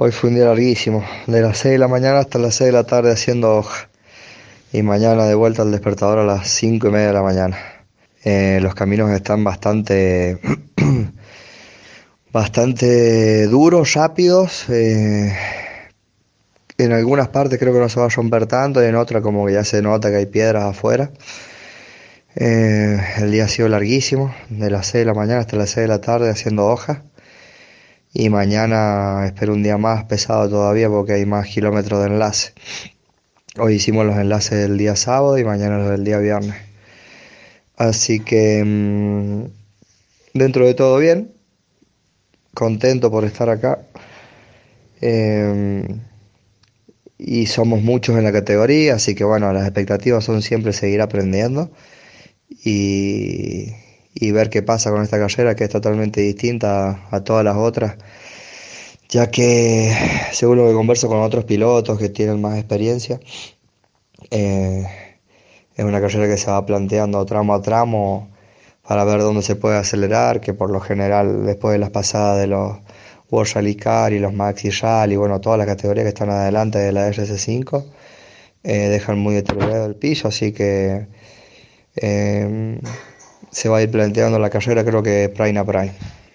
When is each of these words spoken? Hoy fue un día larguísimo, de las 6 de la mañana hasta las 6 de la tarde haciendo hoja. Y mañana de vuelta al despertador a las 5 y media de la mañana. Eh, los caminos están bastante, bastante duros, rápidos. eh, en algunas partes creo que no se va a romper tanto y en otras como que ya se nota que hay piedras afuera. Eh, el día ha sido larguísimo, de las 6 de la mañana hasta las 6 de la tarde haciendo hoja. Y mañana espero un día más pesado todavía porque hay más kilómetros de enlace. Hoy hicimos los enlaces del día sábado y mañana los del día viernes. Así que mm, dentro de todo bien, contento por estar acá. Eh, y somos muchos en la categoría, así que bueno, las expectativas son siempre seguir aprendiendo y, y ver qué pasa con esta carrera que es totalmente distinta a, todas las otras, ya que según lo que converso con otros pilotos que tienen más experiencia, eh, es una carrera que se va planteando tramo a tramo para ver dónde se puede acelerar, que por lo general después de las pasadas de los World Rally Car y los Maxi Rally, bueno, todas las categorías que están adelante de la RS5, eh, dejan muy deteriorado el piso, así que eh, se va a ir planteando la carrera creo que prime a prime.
Hoy 0.00 0.12
fue 0.12 0.30
un 0.30 0.36
día 0.36 0.44
larguísimo, 0.44 1.04
de 1.26 1.40
las 1.40 1.58
6 1.58 1.72
de 1.72 1.78
la 1.78 1.88
mañana 1.88 2.20
hasta 2.20 2.38
las 2.38 2.54
6 2.54 2.66
de 2.68 2.72
la 2.72 2.84
tarde 2.84 3.10
haciendo 3.10 3.56
hoja. 3.56 3.88
Y 4.72 4.84
mañana 4.84 5.24
de 5.24 5.34
vuelta 5.34 5.62
al 5.62 5.72
despertador 5.72 6.20
a 6.20 6.24
las 6.24 6.48
5 6.50 6.86
y 6.86 6.90
media 6.92 7.08
de 7.08 7.12
la 7.14 7.22
mañana. 7.22 7.58
Eh, 8.22 8.60
los 8.62 8.76
caminos 8.76 9.10
están 9.10 9.42
bastante, 9.42 10.38
bastante 12.32 13.48
duros, 13.48 13.94
rápidos. 13.94 14.70
eh, 14.70 15.36
en 16.78 16.92
algunas 16.92 17.26
partes 17.30 17.58
creo 17.58 17.72
que 17.72 17.80
no 17.80 17.88
se 17.88 17.98
va 17.98 18.06
a 18.06 18.08
romper 18.08 18.46
tanto 18.46 18.80
y 18.80 18.86
en 18.86 18.94
otras 18.94 19.20
como 19.20 19.46
que 19.46 19.54
ya 19.54 19.64
se 19.64 19.82
nota 19.82 20.10
que 20.10 20.18
hay 20.18 20.26
piedras 20.26 20.62
afuera. 20.62 21.10
Eh, 22.36 23.00
el 23.16 23.32
día 23.32 23.46
ha 23.46 23.48
sido 23.48 23.68
larguísimo, 23.68 24.32
de 24.48 24.70
las 24.70 24.86
6 24.86 25.02
de 25.02 25.06
la 25.06 25.14
mañana 25.14 25.40
hasta 25.40 25.56
las 25.56 25.70
6 25.70 25.82
de 25.82 25.88
la 25.88 26.00
tarde 26.00 26.30
haciendo 26.30 26.68
hoja. 26.68 27.02
Y 28.12 28.30
mañana 28.30 29.26
espero 29.26 29.52
un 29.54 29.62
día 29.62 29.78
más 29.78 30.04
pesado 30.04 30.48
todavía 30.48 30.88
porque 30.88 31.12
hay 31.12 31.26
más 31.26 31.46
kilómetros 31.46 32.00
de 32.00 32.06
enlace. 32.06 32.52
Hoy 33.58 33.74
hicimos 33.74 34.06
los 34.06 34.16
enlaces 34.16 34.58
del 34.58 34.78
día 34.78 34.96
sábado 34.96 35.38
y 35.38 35.44
mañana 35.44 35.78
los 35.78 35.90
del 35.90 36.04
día 36.04 36.18
viernes. 36.18 36.56
Así 37.76 38.20
que 38.20 38.64
mm, 38.64 39.44
dentro 40.34 40.66
de 40.66 40.74
todo 40.74 40.98
bien, 40.98 41.32
contento 42.54 43.10
por 43.10 43.24
estar 43.24 43.50
acá. 43.50 43.80
Eh, 45.00 45.86
y 47.18 47.46
somos 47.46 47.82
muchos 47.82 48.16
en 48.16 48.24
la 48.24 48.32
categoría, 48.32 48.94
así 48.94 49.14
que 49.14 49.24
bueno, 49.24 49.52
las 49.52 49.64
expectativas 49.64 50.24
son 50.24 50.40
siempre 50.42 50.72
seguir 50.72 51.00
aprendiendo 51.00 51.70
y, 52.64 53.72
y 54.20 54.32
ver 54.32 54.50
qué 54.50 54.62
pasa 54.62 54.90
con 54.90 55.02
esta 55.02 55.18
carrera 55.18 55.54
que 55.54 55.64
es 55.64 55.70
totalmente 55.70 56.20
distinta 56.20 57.06
a, 57.10 57.22
todas 57.22 57.44
las 57.44 57.56
otras, 57.56 57.96
ya 59.08 59.30
que 59.30 59.94
según 60.32 60.58
lo 60.58 60.68
que 60.68 60.74
converso 60.74 61.08
con 61.08 61.20
otros 61.20 61.44
pilotos 61.44 61.98
que 61.98 62.08
tienen 62.08 62.40
más 62.40 62.58
experiencia, 62.58 63.20
eh, 64.30 64.86
es 65.76 65.84
una 65.84 66.00
carrera 66.00 66.26
que 66.26 66.36
se 66.36 66.50
va 66.50 66.66
planteando 66.66 67.24
tramo 67.26 67.54
a 67.54 67.62
tramo 67.62 68.28
para 68.86 69.04
ver 69.04 69.20
dónde 69.20 69.42
se 69.42 69.54
puede 69.56 69.76
acelerar, 69.76 70.40
que 70.40 70.54
por 70.54 70.70
lo 70.70 70.80
general 70.80 71.46
después 71.46 71.72
de 71.72 71.78
las 71.78 71.90
pasadas 71.90 72.40
de 72.40 72.48
los 72.48 72.78
World 73.30 73.52
Rally 73.54 73.76
Car 73.76 74.12
y 74.12 74.18
los 74.18 74.32
Maxi 74.32 74.70
Rally, 74.70 75.16
bueno, 75.16 75.40
todas 75.40 75.58
las 75.58 75.66
categorías 75.66 76.04
que 76.04 76.08
están 76.08 76.30
adelante 76.30 76.78
de 76.78 76.92
la 76.92 77.08
RS5, 77.10 77.84
eh, 78.64 78.88
dejan 78.88 79.18
muy 79.18 79.34
deteriorado 79.34 79.86
el 79.86 79.94
piso, 79.96 80.28
así 80.28 80.52
que 80.52 81.06
eh, 81.96 82.80
se 83.50 83.68
va 83.68 83.78
a 83.78 83.82
ir 83.82 83.90
planteando 83.90 84.38
la 84.38 84.50
carrera 84.50 84.84
creo 84.84 85.02
que 85.02 85.28
prime 85.28 85.58
a 85.58 85.64
prime. 85.64 86.17